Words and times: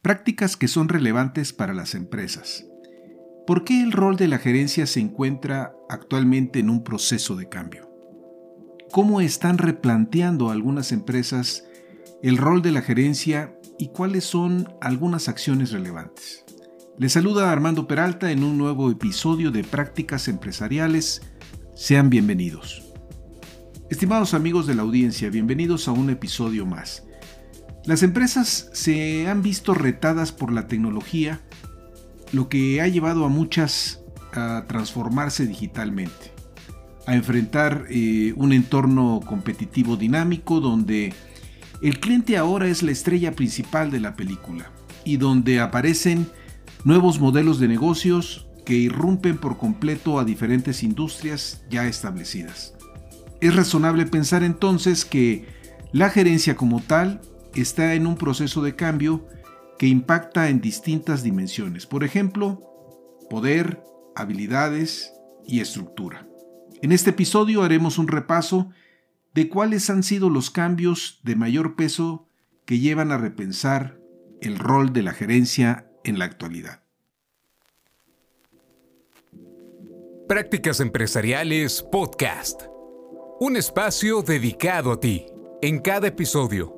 Prácticas 0.00 0.56
que 0.56 0.68
son 0.68 0.88
relevantes 0.88 1.52
para 1.52 1.74
las 1.74 1.96
empresas. 1.96 2.64
¿Por 3.48 3.64
qué 3.64 3.82
el 3.82 3.90
rol 3.90 4.16
de 4.16 4.28
la 4.28 4.38
gerencia 4.38 4.86
se 4.86 5.00
encuentra 5.00 5.74
actualmente 5.88 6.60
en 6.60 6.70
un 6.70 6.84
proceso 6.84 7.34
de 7.34 7.48
cambio? 7.48 7.90
¿Cómo 8.92 9.20
están 9.20 9.58
replanteando 9.58 10.50
algunas 10.50 10.92
empresas 10.92 11.64
el 12.22 12.36
rol 12.36 12.62
de 12.62 12.70
la 12.70 12.82
gerencia 12.82 13.58
y 13.76 13.88
cuáles 13.88 14.22
son 14.22 14.72
algunas 14.80 15.28
acciones 15.28 15.72
relevantes? 15.72 16.44
Les 16.96 17.12
saluda 17.12 17.50
Armando 17.50 17.88
Peralta 17.88 18.30
en 18.30 18.44
un 18.44 18.56
nuevo 18.56 18.92
episodio 18.92 19.50
de 19.50 19.64
Prácticas 19.64 20.28
Empresariales. 20.28 21.22
Sean 21.74 22.08
bienvenidos. 22.08 22.84
Estimados 23.90 24.32
amigos 24.32 24.68
de 24.68 24.76
la 24.76 24.82
audiencia, 24.82 25.28
bienvenidos 25.28 25.88
a 25.88 25.92
un 25.92 26.08
episodio 26.10 26.66
más. 26.66 27.07
Las 27.88 28.02
empresas 28.02 28.68
se 28.74 29.28
han 29.28 29.40
visto 29.40 29.72
retadas 29.72 30.30
por 30.30 30.52
la 30.52 30.68
tecnología, 30.68 31.40
lo 32.32 32.50
que 32.50 32.82
ha 32.82 32.86
llevado 32.86 33.24
a 33.24 33.30
muchas 33.30 34.02
a 34.34 34.66
transformarse 34.68 35.46
digitalmente, 35.46 36.34
a 37.06 37.14
enfrentar 37.14 37.86
eh, 37.88 38.34
un 38.36 38.52
entorno 38.52 39.20
competitivo 39.24 39.96
dinámico 39.96 40.60
donde 40.60 41.14
el 41.80 41.98
cliente 41.98 42.36
ahora 42.36 42.68
es 42.68 42.82
la 42.82 42.90
estrella 42.90 43.32
principal 43.32 43.90
de 43.90 44.00
la 44.00 44.16
película 44.16 44.70
y 45.06 45.16
donde 45.16 45.58
aparecen 45.58 46.28
nuevos 46.84 47.18
modelos 47.20 47.58
de 47.58 47.68
negocios 47.68 48.48
que 48.66 48.74
irrumpen 48.74 49.38
por 49.38 49.56
completo 49.56 50.18
a 50.18 50.26
diferentes 50.26 50.82
industrias 50.82 51.62
ya 51.70 51.86
establecidas. 51.86 52.74
Es 53.40 53.56
razonable 53.56 54.04
pensar 54.04 54.42
entonces 54.42 55.06
que 55.06 55.46
la 55.92 56.10
gerencia 56.10 56.54
como 56.54 56.80
tal 56.80 57.22
está 57.60 57.94
en 57.94 58.06
un 58.06 58.16
proceso 58.16 58.62
de 58.62 58.76
cambio 58.76 59.26
que 59.78 59.86
impacta 59.86 60.48
en 60.48 60.60
distintas 60.60 61.22
dimensiones, 61.22 61.86
por 61.86 62.04
ejemplo, 62.04 62.62
poder, 63.30 63.82
habilidades 64.16 65.12
y 65.46 65.60
estructura. 65.60 66.28
En 66.82 66.92
este 66.92 67.10
episodio 67.10 67.62
haremos 67.62 67.98
un 67.98 68.08
repaso 68.08 68.70
de 69.34 69.48
cuáles 69.48 69.88
han 69.90 70.02
sido 70.02 70.30
los 70.30 70.50
cambios 70.50 71.20
de 71.22 71.36
mayor 71.36 71.76
peso 71.76 72.28
que 72.64 72.78
llevan 72.78 73.12
a 73.12 73.18
repensar 73.18 74.00
el 74.40 74.58
rol 74.58 74.92
de 74.92 75.02
la 75.02 75.12
gerencia 75.12 75.90
en 76.04 76.18
la 76.18 76.24
actualidad. 76.24 76.82
Prácticas 80.28 80.80
Empresariales 80.80 81.82
Podcast. 81.82 82.62
Un 83.40 83.56
espacio 83.56 84.22
dedicado 84.22 84.92
a 84.92 85.00
ti. 85.00 85.26
En 85.62 85.80
cada 85.80 86.08
episodio 86.08 86.77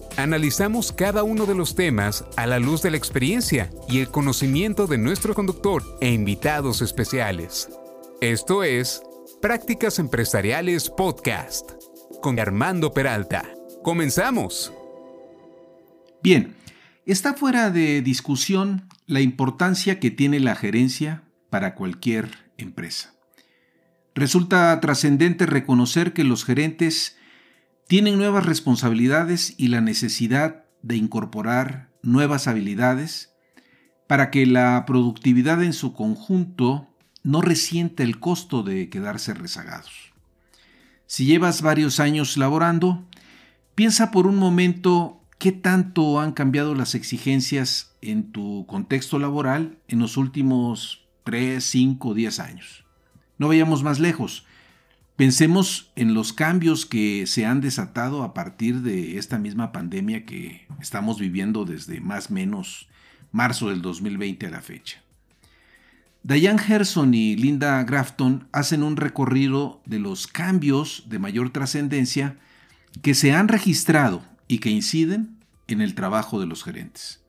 Analizamos 0.17 0.91
cada 0.91 1.23
uno 1.23 1.45
de 1.45 1.55
los 1.55 1.73
temas 1.73 2.25
a 2.35 2.45
la 2.45 2.59
luz 2.59 2.81
de 2.81 2.91
la 2.91 2.97
experiencia 2.97 3.69
y 3.87 3.99
el 3.99 4.09
conocimiento 4.09 4.85
de 4.85 4.97
nuestro 4.97 5.33
conductor 5.33 5.83
e 6.01 6.11
invitados 6.11 6.81
especiales. 6.81 7.69
Esto 8.19 8.63
es 8.63 9.01
Prácticas 9.41 9.99
Empresariales 9.99 10.89
Podcast 10.89 11.71
con 12.21 12.39
Armando 12.39 12.91
Peralta. 12.91 13.49
Comenzamos. 13.83 14.73
Bien, 16.21 16.55
está 17.05 17.33
fuera 17.33 17.71
de 17.71 18.01
discusión 18.01 18.89
la 19.07 19.21
importancia 19.21 19.99
que 19.99 20.11
tiene 20.11 20.41
la 20.41 20.55
gerencia 20.55 21.23
para 21.49 21.73
cualquier 21.73 22.51
empresa. 22.57 23.13
Resulta 24.13 24.77
trascendente 24.81 25.45
reconocer 25.45 26.11
que 26.11 26.25
los 26.25 26.43
gerentes 26.43 27.17
tienen 27.91 28.17
nuevas 28.17 28.45
responsabilidades 28.45 29.53
y 29.57 29.67
la 29.67 29.81
necesidad 29.81 30.63
de 30.81 30.95
incorporar 30.95 31.89
nuevas 32.01 32.47
habilidades 32.47 33.33
para 34.07 34.31
que 34.31 34.45
la 34.45 34.85
productividad 34.87 35.61
en 35.61 35.73
su 35.73 35.91
conjunto 35.91 36.87
no 37.23 37.41
resiente 37.41 38.03
el 38.03 38.17
costo 38.17 38.63
de 38.63 38.89
quedarse 38.89 39.33
rezagados. 39.33 40.13
Si 41.05 41.25
llevas 41.25 41.61
varios 41.61 41.99
años 41.99 42.37
laborando, 42.37 43.05
piensa 43.75 44.09
por 44.09 44.25
un 44.25 44.37
momento 44.37 45.21
qué 45.37 45.51
tanto 45.51 46.21
han 46.21 46.31
cambiado 46.31 46.75
las 46.75 46.95
exigencias 46.95 47.97
en 47.99 48.31
tu 48.31 48.65
contexto 48.67 49.19
laboral 49.19 49.79
en 49.89 49.99
los 49.99 50.15
últimos 50.15 51.09
3, 51.25 51.61
5, 51.61 52.13
10 52.13 52.39
años. 52.39 52.85
No 53.37 53.49
vayamos 53.49 53.83
más 53.83 53.99
lejos. 53.99 54.45
Pensemos 55.21 55.91
en 55.95 56.15
los 56.15 56.33
cambios 56.33 56.87
que 56.87 57.27
se 57.27 57.45
han 57.45 57.61
desatado 57.61 58.23
a 58.23 58.33
partir 58.33 58.81
de 58.81 59.19
esta 59.19 59.37
misma 59.37 59.71
pandemia 59.71 60.25
que 60.25 60.65
estamos 60.81 61.19
viviendo 61.19 61.63
desde 61.63 62.01
más 62.01 62.31
o 62.31 62.33
menos 62.33 62.89
marzo 63.31 63.69
del 63.69 63.83
2020 63.83 64.47
a 64.47 64.49
la 64.49 64.61
fecha. 64.61 65.03
Diane 66.23 66.57
Gerson 66.57 67.13
y 67.13 67.35
Linda 67.35 67.83
Grafton 67.83 68.47
hacen 68.51 68.81
un 68.81 68.97
recorrido 68.97 69.83
de 69.85 69.99
los 69.99 70.25
cambios 70.25 71.03
de 71.05 71.19
mayor 71.19 71.51
trascendencia 71.51 72.39
que 73.03 73.13
se 73.13 73.31
han 73.31 73.47
registrado 73.47 74.23
y 74.47 74.57
que 74.57 74.71
inciden 74.71 75.37
en 75.67 75.81
el 75.81 75.93
trabajo 75.93 76.39
de 76.39 76.47
los 76.47 76.63
gerentes. 76.63 77.21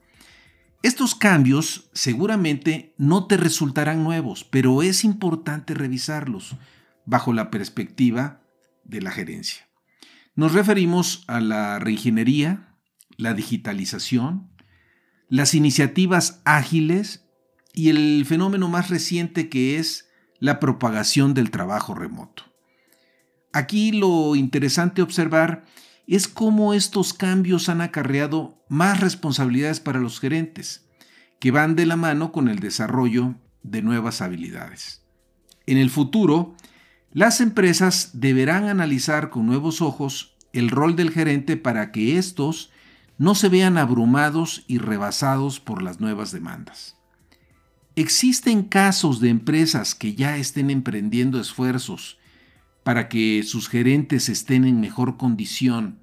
Estos 0.83 1.15
cambios 1.15 1.91
seguramente 1.93 2.95
no 2.97 3.27
te 3.27 3.37
resultarán 3.37 4.03
nuevos, 4.03 4.45
pero 4.45 4.83
es 4.83 5.05
importante 5.05 5.75
revisarlos 5.75 6.57
bajo 7.07 7.33
la 7.33 7.51
perspectiva 7.51 8.43
de 8.85 9.01
la 9.01 9.11
gerencia. 9.11 9.69
Nos 10.35 10.53
referimos 10.53 11.25
a 11.27 11.41
la 11.41 11.79
reingeniería, 11.79 12.77
la 13.17 13.35
digitalización, 13.35 14.51
las 15.29 15.55
iniciativas 15.55 16.43
ágiles 16.45 17.27
y 17.75 17.89
el 17.89 18.25
fenómeno 18.27 18.69
más 18.69 18.91
reciente 18.91 19.49
que 19.49 19.79
es 19.79 20.09
la 20.39 20.61
propagación 20.61 21.35
del 21.35 21.51
trabajo 21.51 21.95
remoto. 21.95 22.45
Aquí 23.53 23.93
lo 23.93 24.35
interesante 24.35 25.03
observar 25.03 25.65
es 26.07 26.29
cómo 26.29 26.75
estos 26.75 27.13
cambios 27.15 27.69
han 27.69 27.81
acarreado 27.81 28.63
más 28.69 29.01
responsabilidades 29.01 29.81
para 29.81 30.01
los 30.01 30.21
gerentes, 30.21 30.89
que 31.39 31.51
van 31.51 31.77
de 31.77 31.87
la 31.87 31.97
mano 31.97 32.33
con 32.33 32.49
el 32.49 32.59
desarrollo 32.59 33.35
de 33.63 33.83
nuevas 33.83 34.21
habilidades. 34.21 35.03
En 35.67 35.79
el 35.79 35.91
futuro, 35.91 36.57
las 37.13 37.41
empresas 37.43 38.11
deberán 38.15 38.69
analizar 38.69 39.29
con 39.29 39.47
nuevos 39.47 39.83
ojos 39.83 40.35
el 40.53 40.71
rol 40.71 40.97
del 40.97 41.11
gerente 41.11 41.57
para 41.57 41.93
que 41.93 42.17
éstos 42.17 42.71
no 43.19 43.35
se 43.35 43.51
vean 43.51 43.77
abrumados 43.77 44.65
y 44.67 44.79
rebasados 44.79 45.61
por 45.61 45.83
las 45.83 46.01
nuevas 46.01 46.33
demandas. 46.33 46.97
Existen 47.97 48.63
casos 48.63 49.21
de 49.21 49.29
empresas 49.29 49.95
que 49.95 50.15
ya 50.15 50.39
estén 50.39 50.71
emprendiendo 50.71 51.39
esfuerzos 51.39 52.19
para 52.83 53.09
que 53.09 53.43
sus 53.43 53.69
gerentes 53.69 54.31
estén 54.31 54.65
en 54.65 54.81
mejor 54.81 55.19
condición 55.19 55.99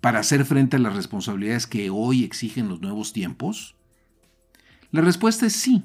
para 0.00 0.18
hacer 0.18 0.44
frente 0.44 0.76
a 0.76 0.80
las 0.80 0.96
responsabilidades 0.96 1.68
que 1.68 1.90
hoy 1.90 2.24
exigen 2.24 2.68
los 2.68 2.80
nuevos 2.80 3.12
tiempos? 3.12 3.76
La 4.90 5.00
respuesta 5.02 5.46
es 5.46 5.52
sí 5.52 5.84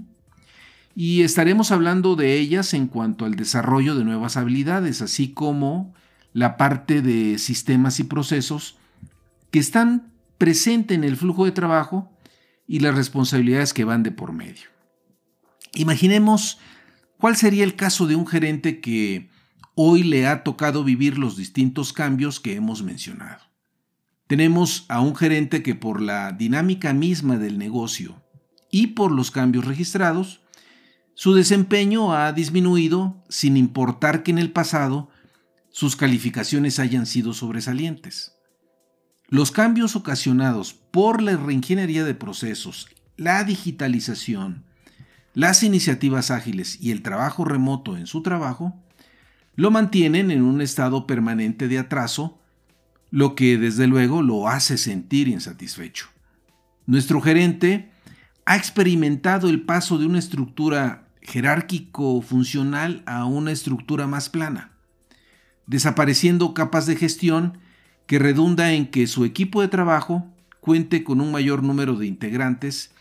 y 0.95 1.23
estaremos 1.23 1.71
hablando 1.71 2.15
de 2.15 2.37
ellas 2.39 2.73
en 2.73 2.87
cuanto 2.87 3.25
al 3.25 3.35
desarrollo 3.35 3.95
de 3.95 4.03
nuevas 4.03 4.37
habilidades, 4.37 5.01
así 5.01 5.29
como 5.29 5.93
la 6.33 6.57
parte 6.57 7.01
de 7.01 7.37
sistemas 7.39 7.99
y 7.99 8.03
procesos 8.03 8.77
que 9.51 9.59
están 9.59 10.11
presentes 10.37 10.95
en 10.95 11.03
el 11.03 11.17
flujo 11.17 11.45
de 11.45 11.51
trabajo 11.51 12.11
y 12.67 12.79
las 12.79 12.95
responsabilidades 12.95 13.73
que 13.73 13.83
van 13.83 14.03
de 14.03 14.11
por 14.11 14.33
medio. 14.33 14.69
Imaginemos 15.73 16.59
cuál 17.17 17.35
sería 17.35 17.63
el 17.63 17.75
caso 17.75 18.05
de 18.05 18.15
un 18.15 18.27
gerente 18.27 18.79
que 18.79 19.29
hoy 19.75 20.03
le 20.03 20.27
ha 20.27 20.43
tocado 20.43 20.83
vivir 20.83 21.17
los 21.17 21.37
distintos 21.37 21.93
cambios 21.93 22.39
que 22.39 22.55
hemos 22.55 22.83
mencionado. 22.83 23.41
Tenemos 24.27 24.85
a 24.89 25.01
un 25.01 25.15
gerente 25.15 25.63
que 25.63 25.75
por 25.75 26.01
la 26.01 26.31
dinámica 26.31 26.93
misma 26.93 27.37
del 27.37 27.57
negocio 27.57 28.21
y 28.71 28.87
por 28.87 29.11
los 29.11 29.31
cambios 29.31 29.65
registrados, 29.65 30.42
su 31.15 31.33
desempeño 31.33 32.13
ha 32.13 32.31
disminuido 32.33 33.23
sin 33.29 33.57
importar 33.57 34.23
que 34.23 34.31
en 34.31 34.39
el 34.39 34.51
pasado 34.51 35.09
sus 35.69 35.95
calificaciones 35.95 36.79
hayan 36.79 37.05
sido 37.05 37.33
sobresalientes. 37.33 38.35
Los 39.27 39.51
cambios 39.51 39.95
ocasionados 39.95 40.73
por 40.73 41.21
la 41.21 41.35
reingeniería 41.37 42.03
de 42.03 42.13
procesos 42.13 42.87
la 43.17 43.43
digitalización, 43.43 44.63
las 45.33 45.63
iniciativas 45.63 46.31
ágiles 46.31 46.77
y 46.81 46.91
el 46.91 47.01
trabajo 47.01 47.45
remoto 47.45 47.97
en 47.97 48.07
su 48.07 48.21
trabajo, 48.21 48.75
lo 49.55 49.71
mantienen 49.71 50.31
en 50.31 50.41
un 50.41 50.61
estado 50.61 51.05
permanente 51.05 51.67
de 51.67 51.79
atraso, 51.79 52.39
lo 53.11 53.35
que 53.35 53.57
desde 53.57 53.87
luego 53.87 54.21
lo 54.23 54.47
hace 54.47 54.77
sentir 54.77 55.27
insatisfecho. 55.27 56.07
Nuestro 56.87 57.21
gerente 57.21 57.91
ha 58.45 58.57
experimentado 58.57 59.49
el 59.49 59.61
paso 59.61 59.97
de 59.97 60.07
una 60.07 60.19
estructura 60.19 61.02
jerárquico-funcional 61.23 63.03
a 63.05 63.25
una 63.25 63.51
estructura 63.51 64.07
más 64.07 64.29
plana, 64.29 64.71
desapareciendo 65.67 66.53
capas 66.53 66.85
de 66.85 66.95
gestión 66.95 67.57
que 68.05 68.19
redunda 68.19 68.73
en 68.73 68.87
que 68.87 69.07
su 69.07 69.25
equipo 69.25 69.61
de 69.61 69.67
trabajo 69.67 70.27
cuente 70.59 71.03
con 71.03 71.21
un 71.21 71.31
mayor 71.31 71.63
número 71.63 71.95
de 71.95 72.07
integrantes 72.07 72.91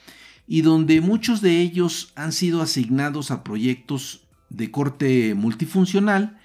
y 0.47 0.63
donde 0.63 1.01
muchos 1.01 1.41
de 1.41 1.61
ellos 1.61 2.13
han 2.17 2.33
sido 2.33 2.63
asignados 2.63 3.31
a 3.31 3.45
proyectos 3.45 4.27
de 4.49 4.71
corte 4.71 5.35
multifuncional, 5.35 6.39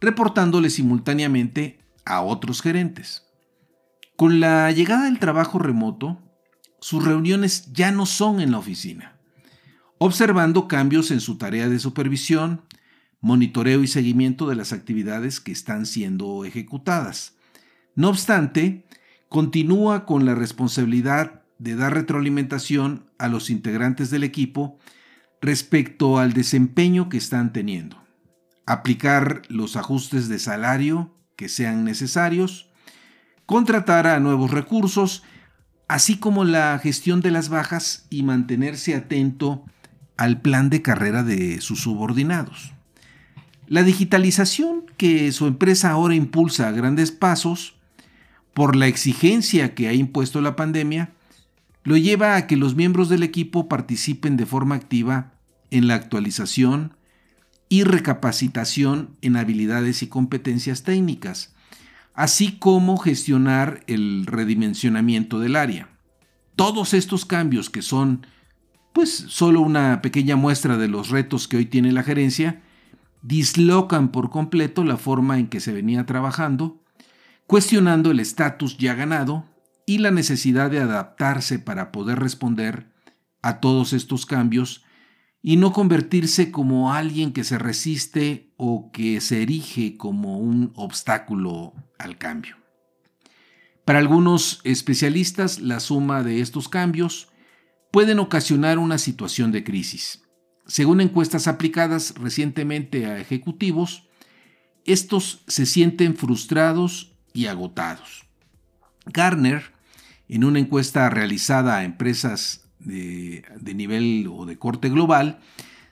reportándole 0.00 0.70
simultáneamente 0.70 1.78
a 2.04 2.22
otros 2.22 2.62
gerentes. 2.62 3.24
Con 4.16 4.40
la 4.40 4.70
llegada 4.72 5.04
del 5.04 5.18
trabajo 5.18 5.58
remoto, 5.58 6.18
sus 6.80 7.04
reuniones 7.04 7.72
ya 7.72 7.90
no 7.90 8.06
son 8.06 8.40
en 8.40 8.52
la 8.52 8.58
oficina, 8.58 9.17
observando 9.98 10.68
cambios 10.68 11.10
en 11.10 11.20
su 11.20 11.38
tarea 11.38 11.68
de 11.68 11.78
supervisión, 11.78 12.62
monitoreo 13.20 13.82
y 13.82 13.88
seguimiento 13.88 14.48
de 14.48 14.54
las 14.56 14.72
actividades 14.72 15.40
que 15.40 15.52
están 15.52 15.86
siendo 15.86 16.44
ejecutadas. 16.44 17.34
No 17.94 18.08
obstante, 18.08 18.86
continúa 19.28 20.06
con 20.06 20.24
la 20.24 20.34
responsabilidad 20.34 21.42
de 21.58 21.74
dar 21.74 21.94
retroalimentación 21.94 23.10
a 23.18 23.28
los 23.28 23.50
integrantes 23.50 24.10
del 24.10 24.22
equipo 24.22 24.78
respecto 25.40 26.18
al 26.18 26.32
desempeño 26.32 27.08
que 27.08 27.16
están 27.16 27.52
teniendo, 27.52 28.00
aplicar 28.66 29.42
los 29.48 29.76
ajustes 29.76 30.28
de 30.28 30.38
salario 30.38 31.14
que 31.36 31.48
sean 31.48 31.84
necesarios, 31.84 32.70
contratar 33.46 34.06
a 34.06 34.20
nuevos 34.20 34.50
recursos, 34.52 35.24
así 35.88 36.18
como 36.18 36.44
la 36.44 36.78
gestión 36.80 37.20
de 37.20 37.30
las 37.30 37.48
bajas 37.48 38.06
y 38.10 38.22
mantenerse 38.22 38.94
atento 38.94 39.64
al 40.18 40.42
plan 40.42 40.68
de 40.68 40.82
carrera 40.82 41.22
de 41.22 41.62
sus 41.62 41.80
subordinados. 41.80 42.74
La 43.66 43.82
digitalización 43.82 44.84
que 44.96 45.32
su 45.32 45.46
empresa 45.46 45.90
ahora 45.90 46.14
impulsa 46.14 46.68
a 46.68 46.72
grandes 46.72 47.12
pasos, 47.12 47.76
por 48.52 48.76
la 48.76 48.88
exigencia 48.88 49.74
que 49.74 49.88
ha 49.88 49.92
impuesto 49.92 50.40
la 50.40 50.56
pandemia, 50.56 51.12
lo 51.84 51.96
lleva 51.96 52.36
a 52.36 52.46
que 52.46 52.56
los 52.56 52.74
miembros 52.74 53.08
del 53.08 53.22
equipo 53.22 53.68
participen 53.68 54.36
de 54.36 54.46
forma 54.46 54.74
activa 54.74 55.32
en 55.70 55.86
la 55.86 55.94
actualización 55.94 56.94
y 57.68 57.84
recapacitación 57.84 59.16
en 59.22 59.36
habilidades 59.36 60.02
y 60.02 60.08
competencias 60.08 60.82
técnicas, 60.82 61.54
así 62.14 62.58
como 62.58 62.96
gestionar 62.96 63.84
el 63.86 64.26
redimensionamiento 64.26 65.38
del 65.38 65.56
área. 65.56 65.90
Todos 66.56 66.94
estos 66.94 67.24
cambios 67.24 67.70
que 67.70 67.82
son 67.82 68.26
pues 68.98 69.26
solo 69.28 69.60
una 69.60 70.02
pequeña 70.02 70.34
muestra 70.34 70.76
de 70.76 70.88
los 70.88 71.10
retos 71.10 71.46
que 71.46 71.56
hoy 71.56 71.66
tiene 71.66 71.92
la 71.92 72.02
gerencia, 72.02 72.62
dislocan 73.22 74.10
por 74.10 74.28
completo 74.28 74.82
la 74.82 74.96
forma 74.96 75.38
en 75.38 75.46
que 75.46 75.60
se 75.60 75.72
venía 75.72 76.04
trabajando, 76.04 76.82
cuestionando 77.46 78.10
el 78.10 78.18
estatus 78.18 78.76
ya 78.76 78.94
ganado 78.94 79.44
y 79.86 79.98
la 79.98 80.10
necesidad 80.10 80.68
de 80.68 80.80
adaptarse 80.80 81.60
para 81.60 81.92
poder 81.92 82.18
responder 82.18 82.90
a 83.40 83.60
todos 83.60 83.92
estos 83.92 84.26
cambios 84.26 84.82
y 85.42 85.58
no 85.58 85.72
convertirse 85.72 86.50
como 86.50 86.92
alguien 86.92 87.32
que 87.32 87.44
se 87.44 87.56
resiste 87.56 88.52
o 88.56 88.90
que 88.90 89.20
se 89.20 89.42
erige 89.42 89.96
como 89.96 90.40
un 90.40 90.72
obstáculo 90.74 91.72
al 92.00 92.18
cambio. 92.18 92.56
Para 93.84 94.00
algunos 94.00 94.60
especialistas, 94.64 95.60
la 95.60 95.78
suma 95.78 96.24
de 96.24 96.40
estos 96.40 96.68
cambios 96.68 97.27
pueden 97.90 98.18
ocasionar 98.18 98.78
una 98.78 98.98
situación 98.98 99.52
de 99.52 99.64
crisis. 99.64 100.22
Según 100.66 101.00
encuestas 101.00 101.48
aplicadas 101.48 102.14
recientemente 102.16 103.06
a 103.06 103.18
ejecutivos, 103.18 104.08
estos 104.84 105.42
se 105.46 105.66
sienten 105.66 106.16
frustrados 106.16 107.12
y 107.32 107.46
agotados. 107.46 108.26
Garner, 109.06 109.72
en 110.28 110.44
una 110.44 110.58
encuesta 110.58 111.08
realizada 111.08 111.78
a 111.78 111.84
empresas 111.84 112.66
de, 112.78 113.44
de 113.58 113.74
nivel 113.74 114.28
o 114.30 114.44
de 114.44 114.58
corte 114.58 114.90
global, 114.90 115.40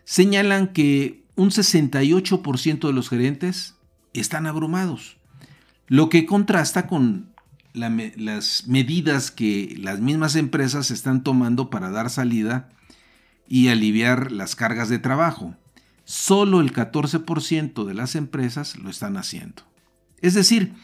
señalan 0.04 0.68
que 0.68 1.24
un 1.36 1.50
68% 1.50 2.86
de 2.86 2.92
los 2.92 3.08
gerentes 3.08 3.76
están 4.12 4.46
abrumados, 4.46 5.18
lo 5.86 6.08
que 6.08 6.26
contrasta 6.26 6.86
con 6.86 7.34
las 7.76 8.66
medidas 8.66 9.30
que 9.30 9.76
las 9.78 10.00
mismas 10.00 10.34
empresas 10.34 10.90
están 10.90 11.22
tomando 11.22 11.70
para 11.70 11.90
dar 11.90 12.10
salida 12.10 12.70
y 13.48 13.68
aliviar 13.68 14.32
las 14.32 14.56
cargas 14.56 14.88
de 14.88 14.98
trabajo. 14.98 15.54
Solo 16.04 16.60
el 16.60 16.72
14% 16.72 17.84
de 17.84 17.94
las 17.94 18.14
empresas 18.14 18.76
lo 18.76 18.90
están 18.90 19.16
haciendo. 19.16 19.62
Es 20.20 20.34
decir, 20.34 20.74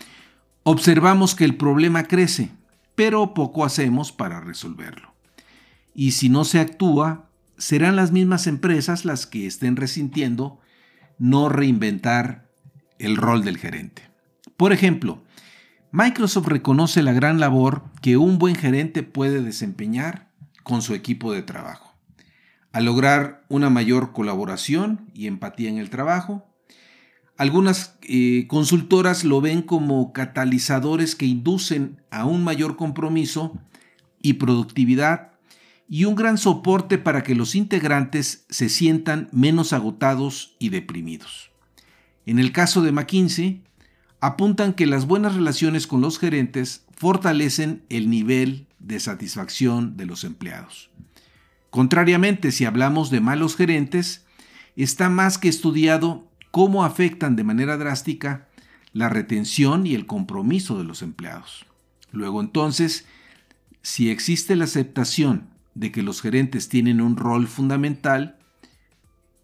observamos 0.63 1.35
que 1.35 1.45
el 1.45 1.57
problema 1.57 2.05
crece, 2.05 2.51
pero 2.95 3.35
poco 3.35 3.65
hacemos 3.65 4.13
para 4.13 4.41
resolverlo. 4.41 5.15
Y 5.95 6.13
si 6.13 6.29
no 6.29 6.45
se 6.45 6.61
actúa, 6.61 7.29
serán 7.57 7.97
las 7.97 8.13
mismas 8.13 8.47
empresas 8.47 9.05
las 9.05 9.27
que 9.27 9.47
estén 9.47 9.77
resintiendo 9.77 10.61
no 11.19 11.49
reinventar 11.49 12.51
el 12.99 13.17
rol 13.17 13.45
del 13.45 13.59
gerente. 13.59 14.03
Por 14.57 14.73
ejemplo, 14.73 15.23
Microsoft 15.95 16.47
reconoce 16.47 17.03
la 17.03 17.13
gran 17.13 17.39
labor 17.39 17.83
que 18.01 18.17
un 18.17 18.39
buen 18.39 18.55
gerente 18.55 19.03
puede 19.03 19.43
desempeñar 19.43 20.31
con 20.63 20.81
su 20.81 20.95
equipo 20.95 21.35
de 21.35 21.43
trabajo, 21.43 21.95
al 22.73 22.87
lograr 22.87 23.45
una 23.51 23.69
mayor 23.69 24.13
colaboración 24.13 25.11
y 25.13 25.27
empatía 25.27 25.69
en 25.69 25.77
el 25.77 25.91
trabajo. 25.91 26.47
Algunas 27.37 27.99
eh, 28.05 28.47
consultoras 28.49 29.23
lo 29.23 29.43
ven 29.43 29.61
como 29.61 30.15
catalizadores 30.15 31.15
que 31.15 31.27
inducen 31.27 32.01
a 32.11 32.25
un 32.25 32.43
mayor 32.43 32.77
compromiso 32.77 33.61
y 34.23 34.35
productividad 34.35 35.33
y 35.89 36.07
un 36.07 36.15
gran 36.15 36.39
soporte 36.39 36.97
para 36.97 37.23
que 37.23 37.35
los 37.35 37.55
integrantes 37.55 38.47
se 38.49 38.71
sientan 38.71 39.29
menos 39.31 39.75
agotados 39.75 40.57
y 40.59 40.71
deprimidos. 40.71 41.51
En 42.25 42.39
el 42.39 42.51
caso 42.51 42.81
de 42.81 42.93
McKinsey, 42.93 43.63
apuntan 44.23 44.73
que 44.73 44.87
las 44.87 45.07
buenas 45.09 45.35
relaciones 45.35 45.89
con 45.89 46.01
los 46.01 46.21
gerentes 46.21 46.87
fortalecen 46.97 47.83
el 47.89 48.09
nivel 48.09 48.69
de 48.79 49.01
satisfacción 49.01 49.97
de 49.97 50.07
los 50.07 50.23
empleados. 50.23 50.91
Contrariamente, 51.71 52.53
si 52.53 52.65
hablamos 52.65 53.11
de 53.11 53.21
malos 53.21 53.57
gerentes, 53.57 54.25
está 54.77 55.09
más 55.09 55.39
que 55.39 55.49
estudiado 55.49 56.31
cómo 56.53 56.85
afectan 56.85 57.35
de 57.35 57.43
manera 57.43 57.77
drástica 57.77 58.47
la 58.93 59.09
retención 59.09 59.89
y 59.89 59.97
el 59.97 60.07
compromiso 60.07 60.79
de 60.79 60.85
los 60.85 61.03
empleados. 61.03 61.67
Luego 62.13 62.41
entonces, 62.41 63.07
si 63.83 64.09
existe 64.09 64.55
la 64.55 64.65
aceptación 64.65 65.49
de 65.75 65.91
que 65.91 66.05
los 66.05 66.23
gerentes 66.23 66.69
tienen 66.69 67.01
un 67.01 67.17
rol 67.17 67.49
fundamental, 67.49 68.39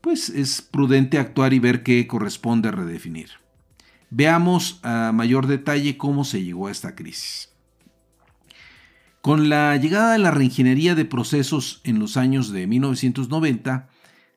pues 0.03 0.29
es 0.29 0.63
prudente 0.63 1.19
actuar 1.19 1.53
y 1.53 1.59
ver 1.59 1.83
qué 1.83 2.07
corresponde 2.07 2.71
redefinir. 2.71 3.31
Veamos 4.11 4.81
a 4.83 5.13
mayor 5.13 5.47
detalle 5.47 5.97
cómo 5.97 6.25
se 6.25 6.43
llegó 6.43 6.69
a 6.69 6.71
esta 6.71 6.95
crisis. 6.95 7.51
Con 9.21 9.49
la 9.49 9.77
llegada 9.77 10.13
de 10.13 10.19
la 10.19 10.31
reingeniería 10.31 10.95
de 10.95 11.05
procesos 11.05 11.81
en 11.85 11.99
los 11.99 12.17
años 12.17 12.51
de 12.51 12.67
1990, 12.67 13.89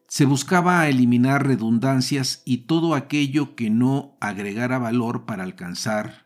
se 0.08 0.26
buscaba 0.26 0.90
eliminar 0.90 1.48
redundancias 1.48 2.42
y 2.44 2.66
todo 2.66 2.96
aquello 2.96 3.56
que 3.56 3.70
no 3.70 4.18
agregara 4.20 4.78
valor 4.78 5.26
para 5.26 5.44
alcanzar 5.44 6.26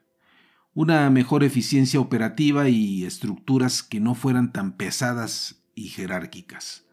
una 0.73 1.09
mejor 1.09 1.43
eficiencia 1.43 1.99
operativa 1.99 2.67
y 2.67 3.05
estructuras 3.05 3.83
que 3.83 3.99
no 3.99 4.15
fueran 4.15 4.51
tan 4.51 4.73
pesadas 4.73 5.63
y 5.75 5.89
jerárquicas. 5.89 6.85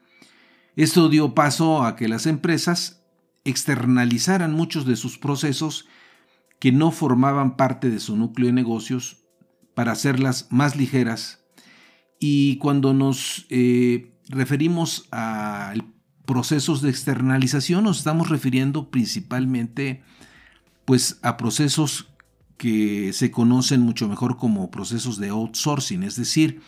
Esto 0.76 1.08
dio 1.08 1.34
paso 1.34 1.82
a 1.82 1.96
que 1.96 2.08
las 2.08 2.26
empresas 2.26 3.02
externalizaran 3.44 4.52
muchos 4.52 4.84
de 4.84 4.96
sus 4.96 5.18
procesos 5.18 5.86
que 6.62 6.70
no 6.70 6.92
formaban 6.92 7.56
parte 7.56 7.90
de 7.90 7.98
su 7.98 8.16
núcleo 8.16 8.46
de 8.46 8.52
negocios 8.52 9.24
para 9.74 9.90
hacerlas 9.90 10.46
más 10.50 10.76
ligeras. 10.76 11.44
Y 12.20 12.58
cuando 12.58 12.94
nos 12.94 13.46
eh, 13.50 14.12
referimos 14.28 15.08
a 15.10 15.74
procesos 16.24 16.80
de 16.80 16.90
externalización, 16.90 17.82
nos 17.82 17.98
estamos 17.98 18.28
refiriendo 18.28 18.92
principalmente 18.92 20.04
pues, 20.84 21.18
a 21.22 21.36
procesos 21.36 22.10
que 22.58 23.12
se 23.12 23.32
conocen 23.32 23.80
mucho 23.80 24.08
mejor 24.08 24.36
como 24.36 24.70
procesos 24.70 25.18
de 25.18 25.30
outsourcing, 25.30 26.04
es 26.04 26.14
decir, 26.14 26.60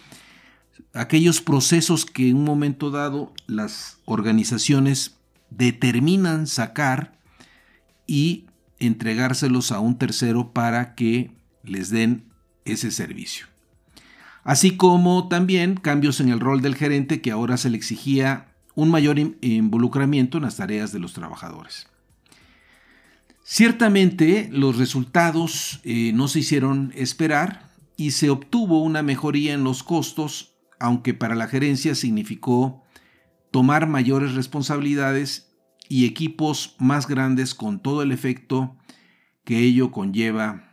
aquellos 0.93 1.41
procesos 1.41 2.05
que 2.05 2.31
en 2.31 2.39
un 2.39 2.45
momento 2.45 2.91
dado 2.91 3.33
las 3.47 3.99
organizaciones 4.07 5.21
determinan 5.51 6.49
sacar 6.49 7.17
y 8.09 8.47
entregárselos 8.79 9.73
a 9.73 9.81
un 9.81 9.99
tercero 9.99 10.53
para 10.53 10.95
que 10.95 11.31
les 11.63 11.91
den 11.91 12.25
ese 12.65 12.91
servicio. 12.91 13.47
Así 14.43 14.77
como 14.77 15.29
también 15.29 15.77
cambios 15.77 16.21
en 16.21 16.29
el 16.29 16.41
rol 16.41 16.61
del 16.61 16.75
gerente 16.75 17.21
que 17.21 17.31
ahora 17.31 17.57
se 17.57 17.71
le 17.71 17.77
exigía 17.77 18.55
un 18.75 18.91
mayor 18.91 19.19
involucramiento 19.19 20.39
en 20.39 20.45
las 20.45 20.57
tareas 20.57 20.93
de 20.93 20.99
los 20.99 21.13
trabajadores. 21.13 21.87
Ciertamente 23.43 24.49
los 24.51 24.79
resultados 24.79 25.81
eh, 25.85 26.13
no 26.15 26.29
se 26.29 26.41
hicieron 26.41 26.93
esperar 26.95 27.71
y 27.97 28.11
se 28.11 28.31
obtuvo 28.31 28.83
una 28.83 29.03
mejoría 29.03 29.55
en 29.55 29.65
los 29.65 29.83
costos, 29.83 30.57
aunque 30.81 31.15
para 31.15 31.35
la 31.35 31.47
gerencia 31.47 31.95
significó 31.95 32.83
tomar 33.51 33.87
mayores 33.87 34.35
responsabilidades 34.35 35.54
y 35.89 36.07
equipos 36.07 36.77
más 36.79 37.07
grandes 37.07 37.55
con 37.55 37.81
todo 37.81 38.03
el 38.03 38.13
efecto 38.13 38.77
que 39.45 39.59
ello 39.61 39.91
conlleva 39.91 40.71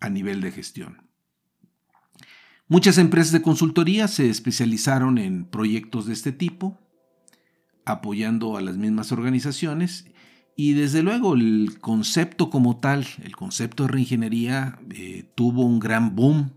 a 0.00 0.08
nivel 0.08 0.40
de 0.40 0.52
gestión. 0.52 1.04
Muchas 2.66 2.96
empresas 2.98 3.32
de 3.32 3.42
consultoría 3.42 4.08
se 4.08 4.30
especializaron 4.30 5.18
en 5.18 5.44
proyectos 5.44 6.06
de 6.06 6.14
este 6.14 6.32
tipo, 6.32 6.80
apoyando 7.84 8.56
a 8.56 8.62
las 8.62 8.78
mismas 8.78 9.12
organizaciones 9.12 10.06
y 10.56 10.72
desde 10.72 11.02
luego 11.02 11.34
el 11.34 11.78
concepto 11.80 12.48
como 12.48 12.78
tal, 12.78 13.06
el 13.22 13.36
concepto 13.36 13.84
de 13.84 13.90
reingeniería 13.90 14.78
eh, 14.90 15.30
tuvo 15.34 15.66
un 15.66 15.80
gran 15.80 16.14
boom 16.14 16.52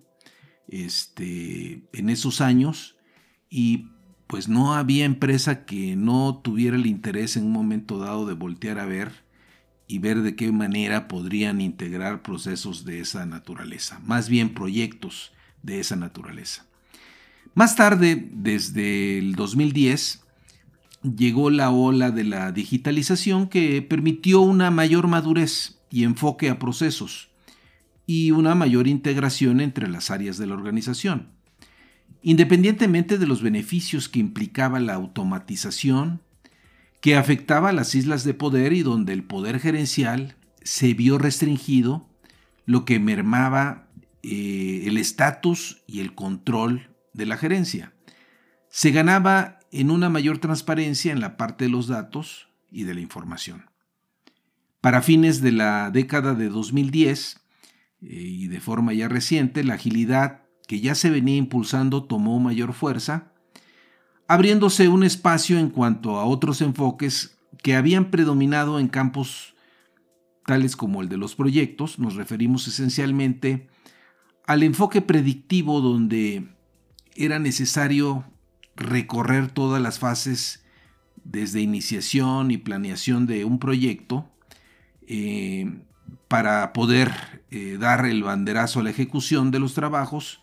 este, 0.68 1.88
en 1.92 2.10
esos 2.10 2.40
años 2.40 2.96
y 3.50 3.90
pues 4.27 4.50
no 4.50 4.75
había 4.75 5.05
empresa 5.05 5.65
que 5.65 5.96
no 5.96 6.41
tuviera 6.43 6.75
el 6.75 6.86
interés 6.86 7.38
en 7.38 7.46
un 7.46 7.51
momento 7.51 7.98
dado 7.98 8.25
de 8.25 8.34
voltear 8.34 8.79
a 8.79 8.86
ver 8.86 9.24
y 9.88 10.00
ver 10.00 10.22
de 10.22 10.36
qué 10.36 10.51
manera 10.51 11.07
podrían 11.07 11.62
integrar 11.62 12.22
procesos 12.22 12.84
de 12.84 13.00
esa 13.00 13.25
naturaleza, 13.25 14.00
más 14.05 14.27
bien 14.27 14.53
proyectos 14.53 15.31
de 15.63 15.79
esa 15.79 15.96
naturaleza. 15.96 16.65
Más 17.55 17.75
tarde, 17.75 18.29
desde 18.34 19.17
el 19.17 19.36
2010, 19.36 20.24
llegó 21.15 21.50
la 21.50 21.72
ola 21.72 22.12
de 22.12 22.25
la 22.25 22.51
digitalización 22.51 23.48
que 23.48 23.81
permitió 23.81 24.41
una 24.41 24.72
mayor 24.72 25.07
madurez 25.07 25.79
y 25.89 26.03
enfoque 26.03 26.50
a 26.50 26.60
procesos 26.60 27.29
y 28.05 28.31
una 28.31 28.55
mayor 28.55 28.88
integración 28.88 29.62
entre 29.62 29.88
las 29.88 30.12
áreas 30.12 30.38
de 30.38 30.48
la 30.48 30.53
organización. 30.53 31.37
Independientemente 32.22 33.18
de 33.18 33.28
los 33.28 33.42
beneficios 33.42 34.10
que 34.10 34.20
implicaba 34.20 34.80
la 34.80 34.94
automatización, 34.96 36.22
que 37.02 37.16
afectaba 37.16 37.70
a 37.70 37.74
las 37.74 37.96
islas 37.96 38.24
de 38.24 38.34
poder 38.34 38.74
y 38.74 38.82
donde 38.82 39.14
el 39.14 39.24
poder 39.24 39.60
gerencial 39.60 40.36
se 40.64 40.94
vio 40.94 41.18
restringido, 41.18 42.10
lo 42.66 42.84
que 42.86 43.00
mermaba 43.00 43.88
eh, 44.24 44.84
el 44.86 44.98
estatus 44.98 45.84
y 45.88 46.02
el 46.02 46.16
control 46.16 46.90
de 47.14 47.26
la 47.26 47.38
gerencia. 47.38 47.94
Se 48.70 48.92
ganaba 48.92 49.60
en 49.72 49.92
una 49.92 50.10
mayor 50.10 50.40
transparencia 50.40 51.12
en 51.12 51.22
la 51.22 51.38
parte 51.38 51.66
de 51.66 51.72
los 51.72 51.88
datos 51.88 52.50
y 52.70 52.84
de 52.84 52.94
la 52.94 53.02
información. 53.02 53.70
Para 54.82 55.02
fines 55.02 55.42
de 55.42 55.52
la 55.52 55.92
década 55.92 56.34
de 56.34 56.50
2010 56.50 57.40
eh, 58.02 58.06
y 58.10 58.48
de 58.48 58.60
forma 58.60 58.94
ya 58.94 59.08
reciente, 59.08 59.64
la 59.64 59.76
agilidad 59.76 60.47
que 60.68 60.80
ya 60.80 60.96
se 60.96 61.10
venía 61.10 61.38
impulsando 61.38 62.04
tomó 62.04 62.40
mayor 62.40 62.74
fuerza, 62.74 63.32
abriéndose 64.28 64.90
un 64.90 65.04
espacio 65.04 65.58
en 65.58 65.70
cuanto 65.70 66.18
a 66.18 66.26
otros 66.26 66.62
enfoques 66.62 67.38
que 67.64 67.76
habían 67.76 68.12
predominado 68.12 68.80
en 68.80 68.90
campos 68.90 69.56
tales 70.46 70.76
como 70.76 71.02
el 71.02 71.10
de 71.10 71.18
los 71.18 71.36
proyectos. 71.36 71.98
Nos 71.98 72.16
referimos 72.16 72.68
esencialmente 72.68 73.68
al 74.46 74.64
enfoque 74.64 75.02
predictivo 75.02 75.82
donde 75.82 76.48
era 77.16 77.40
necesario 77.40 78.26
recorrer 78.76 79.50
todas 79.50 79.82
las 79.82 80.00
fases 80.00 80.64
desde 81.24 81.62
iniciación 81.62 82.52
y 82.52 82.58
planeación 82.58 83.26
de 83.26 83.44
un 83.44 83.60
proyecto 83.60 84.30
eh, 85.08 85.82
para 86.28 86.74
poder 86.74 87.44
eh, 87.52 87.78
dar 87.80 88.06
el 88.06 88.24
banderazo 88.24 88.80
a 88.80 88.84
la 88.84 88.90
ejecución 88.90 89.52
de 89.52 89.60
los 89.60 89.74
trabajos, 89.74 90.42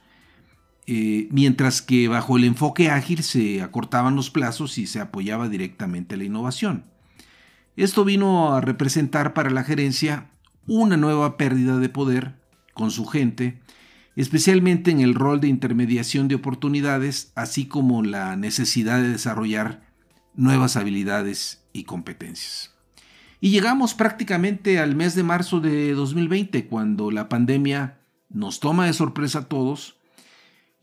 eh, 0.86 1.28
mientras 1.30 1.82
que 1.82 2.08
bajo 2.08 2.36
el 2.36 2.44
enfoque 2.44 2.90
ágil 2.90 3.22
se 3.22 3.62
acortaban 3.62 4.16
los 4.16 4.30
plazos 4.30 4.78
y 4.78 4.86
se 4.86 5.00
apoyaba 5.00 5.48
directamente 5.48 6.16
la 6.16 6.24
innovación. 6.24 6.84
Esto 7.76 8.04
vino 8.04 8.54
a 8.54 8.60
representar 8.60 9.34
para 9.34 9.50
la 9.50 9.64
gerencia 9.64 10.30
una 10.66 10.96
nueva 10.96 11.36
pérdida 11.36 11.78
de 11.78 11.88
poder 11.88 12.34
con 12.72 12.90
su 12.90 13.06
gente 13.06 13.60
especialmente 14.16 14.90
en 14.90 15.00
el 15.00 15.14
rol 15.14 15.40
de 15.40 15.48
intermediación 15.48 16.28
de 16.28 16.36
oportunidades, 16.36 17.32
así 17.34 17.66
como 17.66 18.02
la 18.02 18.36
necesidad 18.36 19.00
de 19.00 19.08
desarrollar 19.08 19.82
nuevas 20.34 20.76
habilidades 20.76 21.64
y 21.72 21.84
competencias. 21.84 22.72
Y 23.40 23.50
llegamos 23.50 23.94
prácticamente 23.94 24.78
al 24.78 24.94
mes 24.96 25.14
de 25.14 25.22
marzo 25.22 25.60
de 25.60 25.92
2020, 25.92 26.66
cuando 26.66 27.10
la 27.10 27.28
pandemia 27.28 27.98
nos 28.30 28.60
toma 28.60 28.86
de 28.86 28.92
sorpresa 28.92 29.40
a 29.40 29.48
todos 29.48 29.98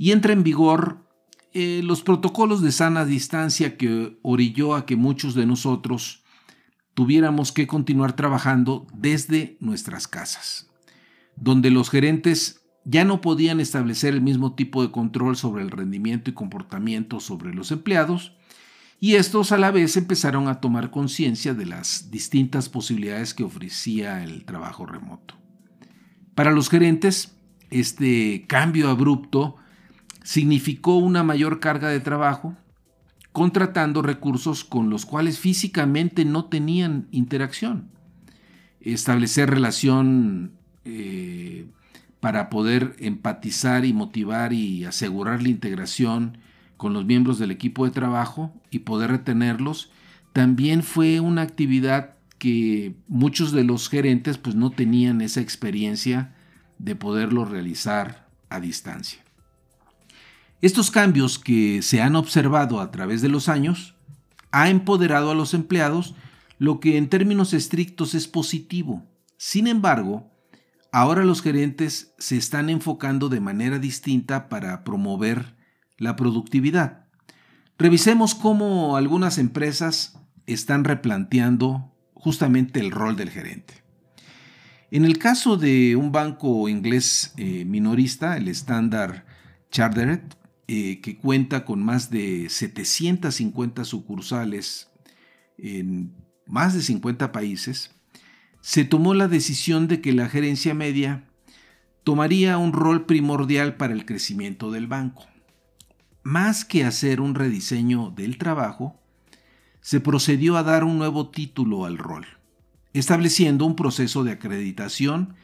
y 0.02 0.14
entra 0.14 0.34
en 0.34 0.42
vigor 0.42 1.06
eh, 1.54 1.82
los 1.84 2.02
protocolos 2.02 2.64
de 2.64 2.72
sana 2.72 3.06
distancia 3.06 3.78
que 3.78 4.18
orilló 4.24 4.74
a 4.74 4.88
que 4.88 4.96
muchos 4.96 5.36
de 5.36 5.46
nosotros 5.46 6.24
tuviéramos 6.96 7.52
que 7.52 7.68
continuar 7.68 8.16
trabajando 8.16 8.88
desde 8.96 9.58
nuestras 9.60 10.08
casas, 10.08 10.72
donde 11.36 11.70
los 11.70 11.92
gerentes 11.92 12.64
ya 12.84 13.06
no 13.06 13.22
podían 13.22 13.60
establecer 13.60 14.16
el 14.16 14.22
mismo 14.22 14.56
tipo 14.56 14.82
de 14.82 14.90
control 14.90 15.36
sobre 15.38 15.62
el 15.62 15.70
rendimiento 15.70 16.32
y 16.32 16.34
comportamiento 16.34 17.20
sobre 17.20 17.54
los 17.54 17.72
empleados, 17.72 18.34
y 19.00 19.18
estos 19.18 19.52
a 19.52 19.60
la 19.60 19.70
vez 19.70 19.98
empezaron 19.98 20.48
a 20.48 20.62
tomar 20.62 20.90
conciencia 20.90 21.54
de 21.54 21.68
las 21.68 22.10
distintas 22.10 22.70
posibilidades 22.70 23.36
que 23.36 23.44
ofrecía 23.44 24.24
el 24.24 24.46
trabajo 24.46 24.88
remoto. 24.88 25.36
Para 26.34 26.50
los 26.50 26.72
gerentes, 26.72 27.36
este 27.70 28.46
cambio 28.48 28.90
abrupto 28.90 29.58
significó 30.24 30.98
una 30.98 31.24
mayor 31.24 31.60
carga 31.60 31.90
de 31.90 32.00
trabajo, 32.00 32.56
contratando 33.32 34.02
recursos 34.02 34.64
con 34.64 34.90
los 34.90 35.06
cuales 35.06 35.40
físicamente 35.40 36.26
no 36.26 36.46
tenían 36.46 37.08
interacción. 37.12 37.90
Establecer 38.82 39.50
relación 39.50 40.52
eh, 40.86 41.68
para 42.20 42.50
poder 42.50 42.96
empatizar 43.00 43.86
y 43.86 43.94
motivar 43.94 44.54
y 44.54 44.86
asegurar 44.86 45.42
la 45.42 45.50
integración 45.50 46.38
con 46.78 46.94
los 46.94 47.06
miembros 47.06 47.40
del 47.40 47.52
equipo 47.52 47.86
de 47.86 47.92
trabajo 47.92 48.54
y 48.70 48.80
poder 48.80 49.12
retenerlos, 49.12 49.92
también 50.34 50.84
fue 50.84 51.20
una 51.20 51.42
actividad 51.42 52.16
que 52.38 52.96
muchos 53.08 53.52
de 53.52 53.64
los 53.64 53.88
gerentes 53.88 54.40
pues 54.40 54.56
no 54.56 54.72
tenían 54.72 55.22
esa 55.22 55.42
experiencia 55.42 56.34
de 56.80 56.96
poderlo 56.96 57.46
realizar 57.46 58.28
a 58.50 58.60
distancia. 58.60 59.21
Estos 60.62 60.92
cambios 60.92 61.40
que 61.40 61.82
se 61.82 62.02
han 62.02 62.16
observado 62.16 62.80
a 62.80 62.92
través 62.92 63.22
de 63.22 63.30
los 63.30 63.50
años 63.50 63.96
ha 64.52 64.70
empoderado 64.70 65.32
a 65.32 65.36
los 65.36 65.54
empleados, 65.54 66.16
lo 66.60 66.80
que 66.80 66.98
en 66.98 67.10
términos 67.10 67.54
estrictos 67.54 68.14
es 68.14 68.28
positivo. 68.28 69.04
Sin 69.38 69.68
embargo, 69.68 70.32
Ahora 70.94 71.24
los 71.24 71.42
gerentes 71.42 72.14
se 72.18 72.36
están 72.36 72.70
enfocando 72.70 73.30
de 73.30 73.40
manera 73.40 73.80
distinta 73.80 74.50
para 74.50 74.84
promover 74.84 75.56
la 75.98 76.18
productividad. 76.18 77.06
Revisemos 77.78 78.36
cómo 78.36 78.98
algunas 78.98 79.38
empresas 79.38 80.20
están 80.48 80.84
replanteando 80.84 81.96
justamente 82.14 82.82
el 82.82 82.92
rol 82.92 83.16
del 83.16 83.30
gerente. 83.30 83.76
En 84.92 85.06
el 85.06 85.18
caso 85.18 85.56
de 85.56 85.96
un 85.96 86.12
banco 86.12 86.68
inglés 86.68 87.34
eh, 87.38 87.64
minorista, 87.64 88.36
el 88.36 88.50
Standard 88.50 89.24
Chartered, 89.72 90.20
eh, 90.68 91.02
que 91.02 91.18
cuenta 91.18 91.66
con 91.66 91.84
más 91.84 92.10
de 92.10 92.48
750 92.50 93.84
sucursales 93.86 94.90
en 95.58 96.14
más 96.46 96.74
de 96.74 96.82
50 96.82 97.32
países, 97.32 97.92
se 98.62 98.86
tomó 98.86 99.14
la 99.14 99.28
decisión 99.28 99.88
de 99.88 100.02
que 100.02 100.14
la 100.14 100.30
gerencia 100.30 100.74
media 100.74 101.26
tomaría 102.04 102.58
un 102.58 102.74
rol 102.74 103.06
primordial 103.06 103.76
para 103.76 103.94
el 103.94 104.06
crecimiento 104.06 104.72
del 104.72 104.88
banco. 104.88 105.26
Más 106.24 106.66
que 106.66 106.86
hacer 106.86 107.22
un 107.22 107.36
rediseño 107.36 108.12
del 108.12 108.38
trabajo, 108.38 109.00
se 109.82 110.00
procedió 110.00 110.58
a 110.58 110.64
dar 110.64 110.84
un 110.84 110.98
nuevo 110.98 111.30
título 111.30 111.86
al 111.86 111.98
rol, 111.98 112.26
estableciendo 112.94 113.66
un 113.66 113.76
proceso 113.76 114.24
de 114.24 114.32
acreditación 114.32 115.36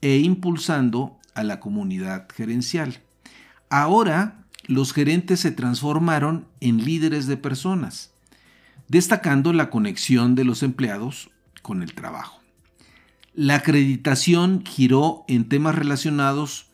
e 0.00 0.18
impulsando 0.18 1.18
a 1.34 1.44
la 1.44 1.60
comunidad 1.60 2.26
gerencial. 2.34 3.02
Ahora, 3.68 4.43
los 4.66 4.92
gerentes 4.92 5.40
se 5.40 5.50
transformaron 5.50 6.46
en 6.60 6.84
líderes 6.84 7.26
de 7.26 7.36
personas, 7.36 8.12
destacando 8.88 9.52
la 9.52 9.70
conexión 9.70 10.34
de 10.34 10.44
los 10.44 10.62
empleados 10.62 11.30
con 11.62 11.82
el 11.82 11.94
trabajo. 11.94 12.40
La 13.34 13.56
acreditación 13.56 14.64
giró 14.64 15.24
en 15.26 15.48
temas 15.48 15.74
relacionados 15.74 16.70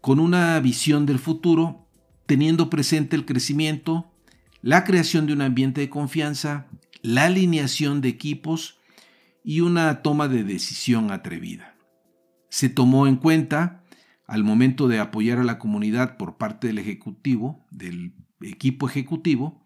con 0.00 0.20
una 0.20 0.58
visión 0.60 1.06
del 1.06 1.18
futuro, 1.18 1.86
teniendo 2.26 2.70
presente 2.70 3.16
el 3.16 3.24
crecimiento, 3.24 4.10
la 4.62 4.84
creación 4.84 5.26
de 5.26 5.32
un 5.32 5.42
ambiente 5.42 5.80
de 5.80 5.90
confianza, 5.90 6.66
la 7.02 7.26
alineación 7.26 8.00
de 8.00 8.08
equipos 8.08 8.78
y 9.44 9.60
una 9.60 10.02
toma 10.02 10.28
de 10.28 10.44
decisión 10.44 11.10
atrevida. 11.10 11.74
Se 12.48 12.68
tomó 12.68 13.06
en 13.06 13.16
cuenta 13.16 13.84
al 14.28 14.44
momento 14.44 14.86
de 14.86 15.00
apoyar 15.00 15.38
a 15.38 15.44
la 15.44 15.58
comunidad 15.58 16.16
por 16.16 16.36
parte 16.36 16.68
del 16.68 16.78
ejecutivo, 16.78 17.66
del 17.70 18.12
equipo 18.40 18.88
ejecutivo, 18.88 19.60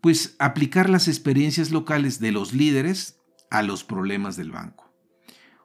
pues 0.00 0.36
aplicar 0.38 0.88
las 0.88 1.08
experiencias 1.08 1.70
locales 1.70 2.20
de 2.20 2.32
los 2.32 2.54
líderes 2.54 3.18
a 3.50 3.62
los 3.62 3.84
problemas 3.84 4.36
del 4.36 4.52
banco. 4.52 4.90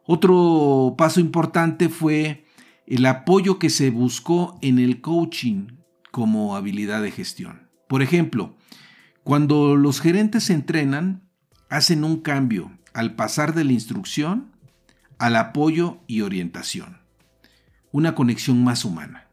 Otro 0.05 0.95
paso 0.97 1.19
importante 1.19 1.89
fue 1.89 2.45
el 2.87 3.05
apoyo 3.05 3.59
que 3.59 3.69
se 3.69 3.91
buscó 3.91 4.57
en 4.61 4.79
el 4.79 4.99
coaching 4.99 5.67
como 6.11 6.55
habilidad 6.55 7.03
de 7.03 7.11
gestión. 7.11 7.69
Por 7.87 8.01
ejemplo, 8.01 8.57
cuando 9.23 9.75
los 9.75 10.01
gerentes 10.01 10.45
se 10.45 10.53
entrenan, 10.53 11.21
hacen 11.69 12.03
un 12.03 12.21
cambio 12.21 12.71
al 12.93 13.15
pasar 13.15 13.53
de 13.53 13.63
la 13.63 13.73
instrucción 13.73 14.51
al 15.19 15.35
apoyo 15.35 15.99
y 16.07 16.21
orientación. 16.21 16.97
Una 17.91 18.15
conexión 18.15 18.63
más 18.63 18.85
humana. 18.85 19.27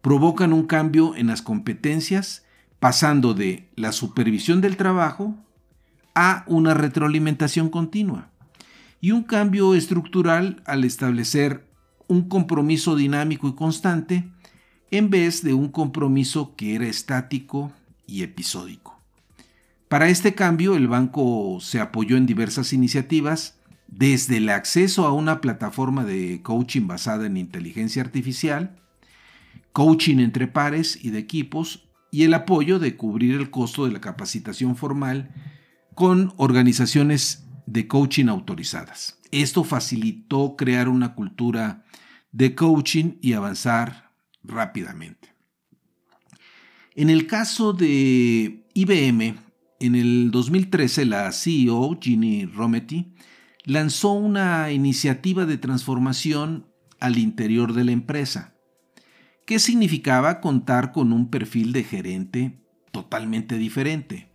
Provocan 0.00 0.52
un 0.52 0.66
cambio 0.66 1.14
en 1.16 1.26
las 1.26 1.42
competencias 1.42 2.44
pasando 2.78 3.34
de 3.34 3.68
la 3.74 3.92
supervisión 3.92 4.60
del 4.60 4.76
trabajo 4.76 5.34
a 6.14 6.44
una 6.46 6.74
retroalimentación 6.74 7.68
continua 7.70 8.30
y 9.00 9.12
un 9.12 9.22
cambio 9.22 9.74
estructural 9.74 10.62
al 10.66 10.84
establecer 10.84 11.68
un 12.08 12.28
compromiso 12.28 12.96
dinámico 12.96 13.48
y 13.48 13.54
constante 13.54 14.28
en 14.90 15.10
vez 15.10 15.42
de 15.42 15.54
un 15.54 15.68
compromiso 15.68 16.54
que 16.56 16.74
era 16.74 16.86
estático 16.86 17.72
y 18.06 18.22
episódico. 18.22 18.98
Para 19.88 20.08
este 20.08 20.34
cambio, 20.34 20.74
el 20.74 20.88
banco 20.88 21.58
se 21.60 21.80
apoyó 21.80 22.16
en 22.16 22.26
diversas 22.26 22.72
iniciativas, 22.72 23.57
desde 23.88 24.36
el 24.36 24.50
acceso 24.50 25.06
a 25.06 25.12
una 25.12 25.40
plataforma 25.40 26.04
de 26.04 26.40
coaching 26.42 26.86
basada 26.86 27.26
en 27.26 27.36
inteligencia 27.36 28.02
artificial, 28.02 28.76
coaching 29.72 30.18
entre 30.18 30.46
pares 30.46 30.98
y 31.02 31.10
de 31.10 31.18
equipos, 31.18 31.88
y 32.10 32.22
el 32.22 32.34
apoyo 32.34 32.78
de 32.78 32.96
cubrir 32.96 33.34
el 33.34 33.50
costo 33.50 33.84
de 33.84 33.92
la 33.92 34.00
capacitación 34.00 34.76
formal 34.76 35.30
con 35.94 36.32
organizaciones 36.36 37.44
de 37.66 37.86
coaching 37.86 38.28
autorizadas. 38.28 39.18
Esto 39.30 39.64
facilitó 39.64 40.56
crear 40.56 40.88
una 40.88 41.14
cultura 41.14 41.84
de 42.32 42.54
coaching 42.54 43.14
y 43.20 43.34
avanzar 43.34 44.10
rápidamente. 44.42 45.34
En 46.94 47.10
el 47.10 47.26
caso 47.26 47.72
de 47.72 48.64
IBM, 48.74 49.36
en 49.80 49.94
el 49.94 50.30
2013 50.30 51.04
la 51.04 51.30
CEO 51.32 51.98
Ginny 52.00 52.46
Rometty 52.46 53.12
lanzó 53.68 54.12
una 54.12 54.72
iniciativa 54.72 55.44
de 55.44 55.58
transformación 55.58 56.64
al 57.00 57.18
interior 57.18 57.74
de 57.74 57.84
la 57.84 57.92
empresa, 57.92 58.54
que 59.44 59.58
significaba 59.58 60.40
contar 60.40 60.90
con 60.90 61.12
un 61.12 61.28
perfil 61.28 61.74
de 61.74 61.84
gerente 61.84 62.62
totalmente 62.92 63.58
diferente. 63.58 64.30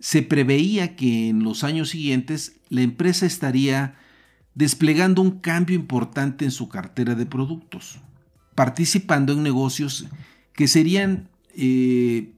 Se 0.00 0.22
preveía 0.22 0.96
que 0.96 1.28
en 1.28 1.44
los 1.44 1.62
años 1.62 1.90
siguientes 1.90 2.56
la 2.68 2.82
empresa 2.82 3.26
estaría 3.26 3.94
desplegando 4.56 5.22
un 5.22 5.38
cambio 5.38 5.76
importante 5.76 6.44
en 6.44 6.50
su 6.50 6.68
cartera 6.68 7.14
de 7.14 7.26
productos, 7.26 8.00
participando 8.56 9.34
en 9.34 9.44
negocios 9.44 10.06
que 10.52 10.66
serían 10.66 11.28
eh, 11.54 12.34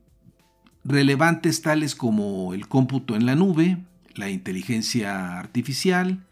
relevantes 0.85 1.63
tales 1.63 1.95
como 1.95 2.53
el 2.53 2.69
cómputo 2.69 3.17
en 3.17 3.25
la 3.25 3.37
nube, 3.37 3.79
la 4.15 4.31
inteligencia 4.31 5.39
artificial, 5.39 6.27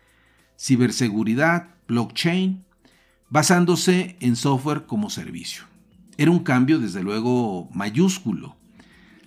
ciberseguridad, 0.59 1.69
blockchain, 1.89 2.65
basándose 3.29 4.17
en 4.21 4.37
software 4.37 4.87
como 4.87 5.11
servicio. 5.11 5.65
Era 6.17 6.31
un 6.31 6.41
cambio 6.45 6.79
desde 6.79 7.03
luego 7.03 7.69
mayúsculo. 7.73 8.57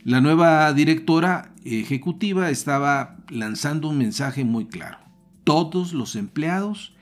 La 0.04 0.22
nueva 0.22 0.72
directora 0.74 1.54
ejecutiva 1.64 2.50
estaba 2.50 3.18
lanzando 3.30 3.90
un 3.90 3.98
mensaje 3.98 4.46
muy 4.46 4.68
claro 4.68 5.06
todos 5.46 5.94
los 5.94 6.18
empleados 6.18 6.94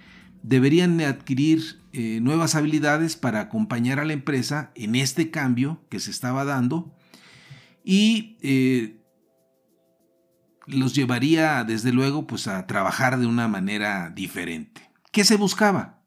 deberían 0.44 1.02
adquirir 1.02 1.80
eh, 1.94 2.20
nuevas 2.22 2.54
habilidades 2.54 3.16
para 3.16 3.40
acompañar 3.40 4.00
a 4.00 4.06
la 4.06 4.14
empresa 4.14 4.72
en 4.76 4.96
este 4.96 5.32
cambio 5.32 5.82
que 5.90 6.00
se 6.00 6.12
estaba 6.12 6.46
dando 6.46 6.94
y 7.84 8.38
eh, 8.42 8.98
los 10.66 10.96
llevaría 10.96 11.64
desde 11.64 11.92
luego 11.92 12.28
pues 12.28 12.48
a 12.48 12.66
trabajar 12.68 13.20
de 13.20 13.28
una 13.28 13.48
manera 13.48 14.10
diferente. 14.10 14.90
¿Qué 15.12 15.24
se 15.24 15.36
buscaba? 15.36 16.02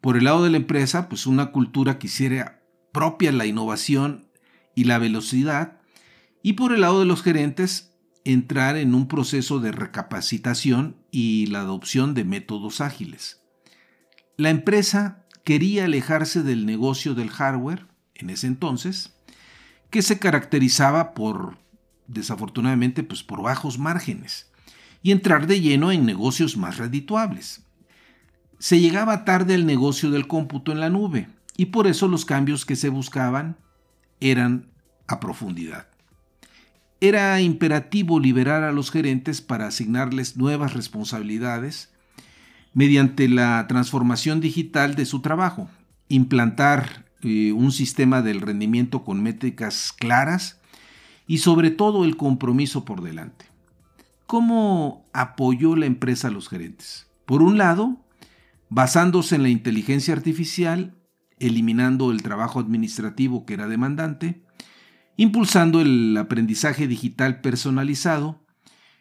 Por 0.00 0.16
el 0.16 0.24
lado 0.24 0.44
de 0.44 0.50
la 0.50 0.56
empresa, 0.56 1.08
pues 1.08 1.26
una 1.26 1.52
cultura 1.52 1.98
que 1.98 2.06
hiciera 2.06 2.62
propia 2.92 3.32
la 3.32 3.46
innovación 3.46 4.30
y 4.74 4.84
la 4.84 4.98
velocidad 4.98 5.80
y 6.42 6.54
por 6.54 6.72
el 6.72 6.80
lado 6.82 7.00
de 7.00 7.06
los 7.06 7.22
gerentes, 7.22 7.92
entrar 8.24 8.76
en 8.76 8.94
un 8.94 9.08
proceso 9.08 9.60
de 9.60 9.72
recapacitación 9.72 10.96
y 11.10 11.46
la 11.46 11.60
adopción 11.60 12.14
de 12.14 12.24
métodos 12.24 12.80
ágiles. 12.80 13.42
La 14.36 14.50
empresa 14.50 15.26
quería 15.44 15.84
alejarse 15.84 16.42
del 16.42 16.66
negocio 16.66 17.14
del 17.14 17.30
hardware, 17.30 17.86
en 18.14 18.30
ese 18.30 18.46
entonces, 18.46 19.14
que 19.90 20.02
se 20.02 20.18
caracterizaba 20.18 21.14
por, 21.14 21.58
desafortunadamente, 22.12 23.02
pues 23.02 23.22
por 23.22 23.42
bajos 23.42 23.78
márgenes, 23.78 24.50
y 25.02 25.12
entrar 25.12 25.46
de 25.46 25.60
lleno 25.60 25.92
en 25.92 26.04
negocios 26.04 26.56
más 26.56 26.76
redituables. 26.76 27.62
Se 28.58 28.80
llegaba 28.80 29.24
tarde 29.24 29.54
al 29.54 29.64
negocio 29.64 30.10
del 30.10 30.26
cómputo 30.26 30.72
en 30.72 30.80
la 30.80 30.90
nube, 30.90 31.28
y 31.56 31.66
por 31.66 31.86
eso 31.86 32.08
los 32.08 32.24
cambios 32.24 32.66
que 32.66 32.76
se 32.76 32.88
buscaban 32.88 33.56
eran 34.20 34.66
a 35.06 35.20
profundidad. 35.20 35.86
Era 37.00 37.40
imperativo 37.40 38.20
liberar 38.20 38.62
a 38.62 38.72
los 38.72 38.90
gerentes 38.90 39.40
para 39.40 39.66
asignarles 39.66 40.36
nuevas 40.36 40.74
responsabilidades 40.74 41.90
mediante 42.74 43.28
la 43.28 43.66
transformación 43.68 44.40
digital 44.40 44.94
de 44.94 45.06
su 45.06 45.20
trabajo, 45.20 45.70
implantar 46.08 47.06
eh, 47.22 47.52
un 47.52 47.72
sistema 47.72 48.20
del 48.20 48.40
rendimiento 48.42 49.02
con 49.02 49.22
métricas 49.22 49.92
claras 49.98 50.59
y 51.30 51.38
sobre 51.38 51.70
todo 51.70 52.04
el 52.04 52.16
compromiso 52.16 52.84
por 52.84 53.02
delante. 53.02 53.44
¿Cómo 54.26 55.08
apoyó 55.12 55.76
la 55.76 55.86
empresa 55.86 56.26
a 56.26 56.32
los 56.32 56.48
gerentes? 56.48 57.06
Por 57.24 57.40
un 57.40 57.56
lado, 57.56 58.04
basándose 58.68 59.36
en 59.36 59.44
la 59.44 59.48
inteligencia 59.48 60.12
artificial, 60.12 60.96
eliminando 61.38 62.10
el 62.10 62.24
trabajo 62.24 62.58
administrativo 62.58 63.46
que 63.46 63.54
era 63.54 63.68
demandante, 63.68 64.42
impulsando 65.16 65.80
el 65.80 66.16
aprendizaje 66.16 66.88
digital 66.88 67.40
personalizado 67.40 68.44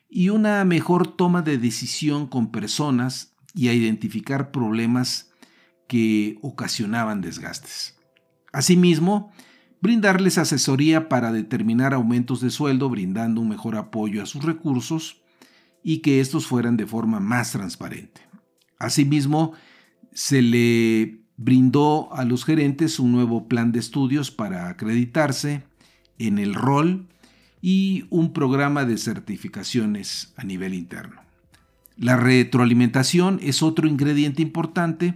y 0.08 0.30
una 0.30 0.64
mejor 0.66 1.08
toma 1.08 1.42
de 1.42 1.58
decisión 1.58 2.28
con 2.28 2.52
personas 2.52 3.34
y 3.56 3.70
a 3.70 3.74
identificar 3.74 4.52
problemas 4.52 5.32
que 5.88 6.38
ocasionaban 6.44 7.22
desgastes. 7.22 7.98
Asimismo, 8.54 9.32
brindarles 9.82 10.38
asesoría 10.38 11.10
para 11.10 11.32
determinar 11.32 11.94
aumentos 11.94 12.42
de 12.42 12.50
sueldo 12.50 12.90
brindando 12.90 13.42
un 13.42 13.50
mejor 13.50 13.76
apoyo 13.76 14.22
a 14.22 14.26
sus 14.26 14.44
recursos 14.44 15.22
y 15.84 16.00
que 16.00 16.20
estos 16.20 16.46
fueran 16.46 16.78
de 16.78 16.86
forma 16.86 17.20
más 17.20 17.52
transparente. 17.52 18.22
Asimismo, 18.78 19.54
se 20.12 20.42
le 20.42 21.22
brindó 21.38 22.14
a 22.14 22.26
los 22.26 22.44
gerentes 22.44 23.00
un 23.00 23.12
nuevo 23.12 23.48
plan 23.48 23.72
de 23.72 23.80
estudios 23.80 24.32
para 24.32 24.68
acreditarse, 24.68 25.64
en 26.18 26.38
el 26.38 26.54
rol 26.54 27.08
y 27.62 28.06
un 28.10 28.34
programa 28.34 28.86
de 28.86 28.98
certificaciones 28.98 30.34
a 30.36 30.44
nivel 30.44 30.74
interno. 30.74 31.22
La 31.98 32.18
retroalimentación 32.18 33.40
es 33.42 33.64
otro 33.64 33.88
ingrediente 33.88 34.42
importante, 34.42 35.16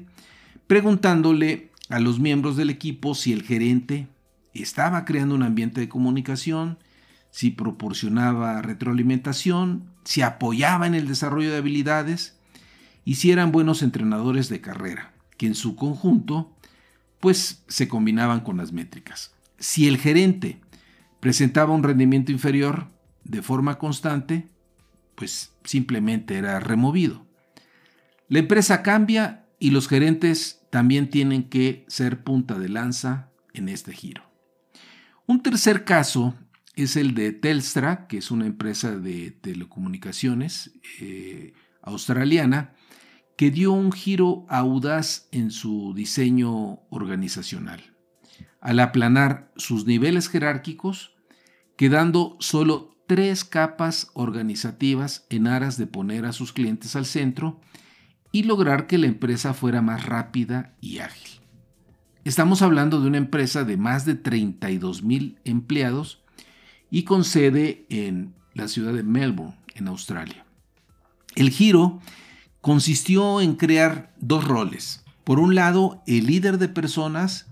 preguntándole 0.68 1.72
a 1.90 2.00
los 2.00 2.20
miembros 2.20 2.58
del 2.58 2.70
equipo 2.70 3.16
si 3.16 3.34
el 3.34 3.44
gerente 3.44 4.08
estaba 4.62 5.06
creando 5.06 5.36
un 5.36 5.44
ambiente 5.44 5.82
de 5.82 5.90
comunicación, 5.90 6.78
si 7.32 7.50
proporcionaba 7.50 8.62
retroalimentación, 8.62 9.90
si 10.04 10.22
apoyaba 10.22 10.86
en 10.86 10.94
el 10.94 11.08
desarrollo 11.08 11.52
de 11.52 11.58
habilidades 11.58 12.38
y 13.06 13.16
si 13.16 13.32
eran 13.32 13.52
buenos 13.52 13.82
entrenadores 13.82 14.50
de 14.50 14.62
carrera, 14.62 15.14
que 15.38 15.48
en 15.48 15.56
su 15.56 15.76
conjunto 15.76 16.56
pues 17.20 17.64
se 17.68 17.88
combinaban 17.88 18.42
con 18.42 18.58
las 18.58 18.74
métricas 18.74 19.34
Si 19.58 19.88
el 19.88 19.98
gerente 19.98 20.60
presentaba 21.22 21.74
un 21.74 21.84
rendimiento 21.84 22.34
inferior 22.34 22.88
de 23.24 23.42
forma 23.42 23.78
constante, 23.78 24.50
pues 25.16 25.54
simplemente 25.64 26.38
era 26.38 26.60
removido. 26.60 27.26
La 28.28 28.40
empresa 28.40 28.84
cambia 28.84 29.46
y 29.58 29.72
los 29.72 29.88
gerentes 29.88 30.62
también 30.70 31.10
tienen 31.10 31.44
que 31.50 31.86
ser 31.88 32.24
punta 32.24 32.60
de 32.60 32.68
lanza 32.68 33.30
en 33.54 33.70
este 33.70 33.94
giro. 33.94 34.33
Un 35.26 35.42
tercer 35.42 35.86
caso 35.86 36.36
es 36.76 36.98
el 36.98 37.14
de 37.16 37.32
Telstra, 37.32 38.08
que 38.08 38.18
es 38.18 38.32
una 38.32 38.46
empresa 38.46 38.98
de 38.98 39.32
telecomunicaciones 39.32 40.72
eh, 41.00 41.54
australiana, 41.82 42.74
que 43.38 43.50
dio 43.50 43.72
un 43.72 43.92
giro 43.92 44.46
audaz 44.50 45.28
en 45.32 45.52
su 45.52 45.94
diseño 45.96 46.82
organizacional, 46.90 47.82
al 48.60 48.80
aplanar 48.80 49.52
sus 49.56 49.86
niveles 49.86 50.28
jerárquicos, 50.28 51.16
quedando 51.78 52.38
solo 52.40 52.94
tres 53.08 53.44
capas 53.46 54.12
organizativas 54.14 55.26
en 55.30 55.48
aras 55.48 55.78
de 55.78 55.88
poner 55.88 56.26
a 56.26 56.34
sus 56.34 56.54
clientes 56.54 56.96
al 56.96 57.06
centro 57.06 57.62
y 58.32 58.44
lograr 58.44 58.88
que 58.88 58.98
la 58.98 59.08
empresa 59.08 59.54
fuera 59.54 59.82
más 59.82 60.06
rápida 60.06 60.76
y 60.82 61.00
ágil. 61.00 61.33
Estamos 62.26 62.62
hablando 62.62 63.02
de 63.02 63.08
una 63.08 63.18
empresa 63.18 63.66
de 63.66 63.76
más 63.76 64.06
de 64.06 64.16
32 64.16 65.04
mil 65.04 65.40
empleados 65.44 66.22
y 66.90 67.04
con 67.04 67.26
sede 67.26 67.86
en 67.90 68.34
la 68.54 68.70
ciudad 68.70 68.94
de 68.94 69.04
Melbourne, 69.04 69.58
en 69.76 69.90
Australia. 69.90 70.46
El 71.36 71.50
giro 71.50 72.00
consistió 72.62 73.42
en 73.42 73.56
crear 73.56 74.14
dos 74.22 74.46
roles. 74.46 75.04
Por 75.26 75.38
un 75.38 75.54
lado, 75.54 76.02
el 76.08 76.28
líder 76.28 76.60
de 76.60 76.70
personas 76.70 77.48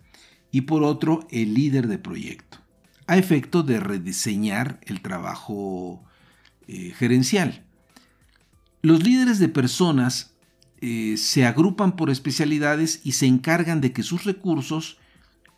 y 0.51 0.61
por 0.61 0.83
otro, 0.83 1.27
el 1.31 1.53
líder 1.53 1.87
de 1.87 1.97
proyecto, 1.97 2.59
a 3.07 3.17
efecto 3.17 3.63
de 3.63 3.81
rediseñar 3.81 4.79
el 4.85 5.01
trabajo 5.01 6.01
eh, 6.67 6.93
gerencial. 6.97 7.65
Los 8.81 9.03
líderes 9.03 9.37
de 9.37 9.49
personas 9.49 10.30
eh, 10.81 11.15
se 11.17 11.45
agrupan 11.45 11.95
por 11.95 12.09
especialidades 12.09 13.01
y 13.03 13.11
se 13.11 13.27
encargan 13.27 13.81
de 13.81 13.93
que 13.93 14.01
sus 14.01 14.23
recursos 14.23 14.97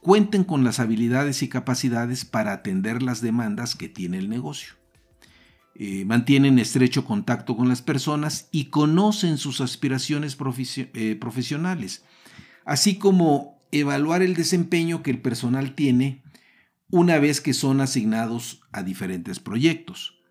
cuenten 0.02 0.44
con 0.44 0.66
las 0.66 0.82
habilidades 0.82 1.42
y 1.42 1.48
capacidades 1.48 2.26
para 2.26 2.52
atender 2.52 3.02
las 3.02 3.22
demandas 3.22 3.76
que 3.76 3.88
tiene 3.88 4.18
el 4.18 4.30
negocio. 4.30 4.74
Eh, 5.76 6.04
mantienen 6.06 6.60
estrecho 6.60 7.06
contacto 7.06 7.56
con 7.56 7.70
las 7.70 7.82
personas 7.82 8.50
y 8.52 8.66
conocen 8.66 9.38
sus 9.38 9.62
aspiraciones 9.62 10.38
eh, 10.76 11.18
profesionales, 11.20 12.04
así 12.66 12.98
como 12.98 13.60
evaluar 13.72 14.22
el 14.22 14.36
desempeño 14.36 15.02
que 15.02 15.10
el 15.10 15.22
personal 15.22 15.74
tiene 15.74 16.22
una 16.92 17.18
vez 17.18 17.42
que 17.42 17.54
son 17.54 17.82
asignados 17.82 18.62
a 18.72 18.84
diferentes 18.84 19.40
proyectos. 19.40 20.22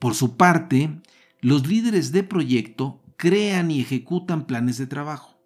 Por 0.00 0.14
su 0.14 0.36
parte, 0.36 1.00
los 1.40 1.66
líderes 1.68 2.10
de 2.10 2.24
proyecto 2.24 3.02
crean 3.16 3.70
y 3.70 3.80
ejecutan 3.80 4.46
planes 4.46 4.78
de 4.78 4.86
trabajo, 4.86 5.40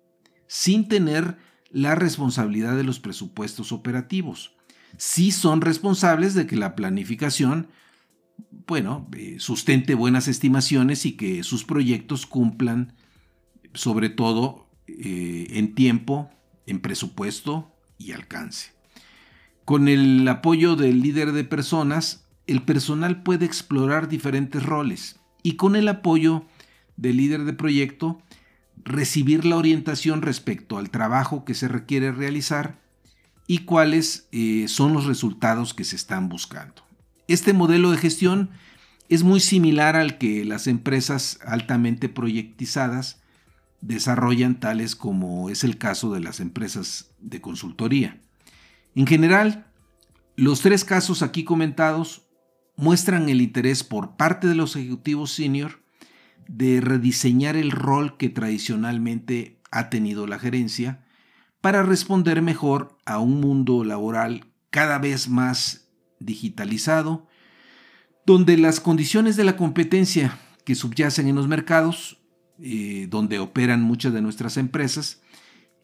sin 0.46 0.88
tener 0.88 1.38
la 1.70 1.94
responsabilidad 1.94 2.76
de 2.76 2.84
los 2.84 3.00
presupuestos 3.00 3.72
operativos. 3.72 4.56
Sí 4.96 5.30
son 5.30 5.60
responsables 5.60 6.34
de 6.34 6.46
que 6.46 6.56
la 6.56 6.74
planificación 6.74 7.68
bueno, 8.66 9.08
eh, 9.16 9.36
sustente 9.38 9.94
buenas 9.94 10.28
estimaciones 10.28 11.06
y 11.06 11.16
que 11.16 11.42
sus 11.42 11.64
proyectos 11.64 12.26
cumplan, 12.26 12.94
sobre 13.74 14.08
todo 14.08 14.68
eh, 14.86 15.46
en 15.50 15.74
tiempo, 15.74 16.30
en 16.66 16.80
presupuesto 16.80 17.74
y 17.98 18.12
alcance. 18.12 18.72
Con 19.64 19.88
el 19.88 20.26
apoyo 20.28 20.76
del 20.76 21.00
líder 21.00 21.32
de 21.32 21.44
personas, 21.44 22.28
el 22.46 22.62
personal 22.62 23.22
puede 23.22 23.46
explorar 23.46 24.08
diferentes 24.08 24.62
roles 24.62 25.20
y 25.42 25.56
con 25.56 25.76
el 25.76 25.88
apoyo 25.88 26.44
del 27.00 27.16
líder 27.16 27.44
de 27.44 27.52
proyecto, 27.54 28.20
recibir 28.84 29.44
la 29.44 29.56
orientación 29.56 30.22
respecto 30.22 30.78
al 30.78 30.90
trabajo 30.90 31.44
que 31.44 31.54
se 31.54 31.66
requiere 31.66 32.12
realizar 32.12 32.78
y 33.46 33.58
cuáles 33.58 34.28
eh, 34.32 34.66
son 34.68 34.92
los 34.92 35.06
resultados 35.06 35.74
que 35.74 35.84
se 35.84 35.96
están 35.96 36.28
buscando. 36.28 36.82
Este 37.26 37.52
modelo 37.52 37.90
de 37.90 37.98
gestión 37.98 38.50
es 39.08 39.24
muy 39.24 39.40
similar 39.40 39.96
al 39.96 40.18
que 40.18 40.44
las 40.44 40.66
empresas 40.66 41.38
altamente 41.44 42.08
proyectizadas 42.08 43.20
desarrollan, 43.80 44.60
tales 44.60 44.94
como 44.94 45.48
es 45.48 45.64
el 45.64 45.78
caso 45.78 46.12
de 46.12 46.20
las 46.20 46.38
empresas 46.38 47.10
de 47.18 47.40
consultoría. 47.40 48.20
En 48.94 49.06
general, 49.06 49.66
los 50.36 50.60
tres 50.60 50.84
casos 50.84 51.22
aquí 51.22 51.44
comentados 51.44 52.22
muestran 52.76 53.28
el 53.28 53.40
interés 53.40 53.84
por 53.84 54.16
parte 54.16 54.46
de 54.46 54.54
los 54.54 54.76
ejecutivos 54.76 55.32
senior 55.32 55.80
de 56.50 56.80
rediseñar 56.80 57.56
el 57.56 57.70
rol 57.70 58.16
que 58.16 58.28
tradicionalmente 58.28 59.60
ha 59.70 59.88
tenido 59.88 60.26
la 60.26 60.38
gerencia 60.38 61.04
para 61.60 61.84
responder 61.84 62.42
mejor 62.42 62.98
a 63.06 63.20
un 63.20 63.40
mundo 63.40 63.84
laboral 63.84 64.52
cada 64.70 64.98
vez 64.98 65.28
más 65.28 65.92
digitalizado, 66.18 67.28
donde 68.26 68.56
las 68.56 68.80
condiciones 68.80 69.36
de 69.36 69.44
la 69.44 69.56
competencia 69.56 70.38
que 70.64 70.74
subyacen 70.74 71.28
en 71.28 71.36
los 71.36 71.46
mercados, 71.46 72.20
eh, 72.58 73.06
donde 73.08 73.38
operan 73.38 73.82
muchas 73.82 74.12
de 74.12 74.20
nuestras 74.20 74.56
empresas, 74.56 75.22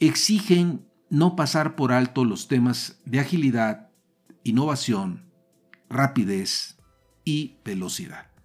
exigen 0.01 0.85
no 1.11 1.37
pasar 1.37 1.77
por 1.77 1.93
alto 1.93 2.25
los 2.25 2.49
temas 2.49 3.01
de 3.05 3.21
agilidad, 3.21 3.91
innovación, 4.43 5.31
rapidez 5.89 6.77
y 7.25 7.59
velocidad. 7.65 8.36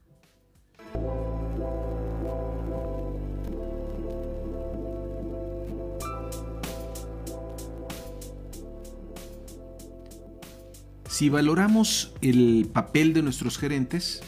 Si 11.21 11.29
valoramos 11.29 12.15
el 12.23 12.67
papel 12.73 13.13
de 13.13 13.21
nuestros 13.21 13.59
gerentes, 13.59 14.23